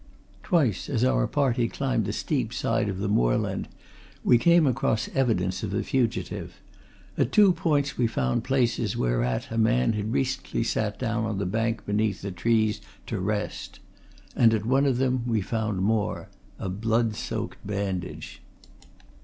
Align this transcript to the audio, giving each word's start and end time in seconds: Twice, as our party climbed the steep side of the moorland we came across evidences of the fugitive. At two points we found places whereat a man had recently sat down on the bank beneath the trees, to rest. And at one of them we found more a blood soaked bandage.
Twice, 0.41 0.89
as 0.89 1.03
our 1.03 1.27
party 1.27 1.67
climbed 1.67 2.05
the 2.05 2.11
steep 2.11 2.53
side 2.53 2.89
of 2.89 2.97
the 2.97 3.07
moorland 3.07 3.67
we 4.23 4.39
came 4.39 4.65
across 4.65 5.07
evidences 5.09 5.61
of 5.65 5.69
the 5.69 5.83
fugitive. 5.83 6.59
At 7.19 7.31
two 7.31 7.51
points 7.53 7.99
we 7.99 8.07
found 8.07 8.43
places 8.43 8.97
whereat 8.97 9.51
a 9.51 9.59
man 9.59 9.93
had 9.93 10.11
recently 10.11 10.63
sat 10.63 10.97
down 10.97 11.25
on 11.25 11.37
the 11.37 11.45
bank 11.45 11.85
beneath 11.85 12.23
the 12.23 12.31
trees, 12.31 12.81
to 13.05 13.19
rest. 13.19 13.79
And 14.35 14.55
at 14.55 14.65
one 14.65 14.87
of 14.87 14.97
them 14.97 15.21
we 15.27 15.39
found 15.39 15.83
more 15.83 16.29
a 16.57 16.67
blood 16.67 17.15
soaked 17.15 17.59
bandage. 17.63 18.41